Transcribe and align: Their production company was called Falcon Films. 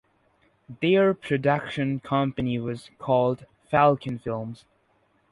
Their 0.81 1.13
production 1.13 1.99
company 1.99 2.57
was 2.57 2.89
called 2.97 3.45
Falcon 3.69 4.17
Films. 4.17 4.65